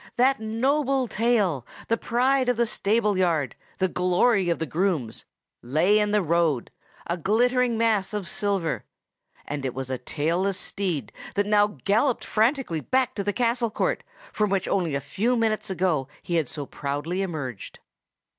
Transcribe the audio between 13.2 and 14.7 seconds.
the castle court, from which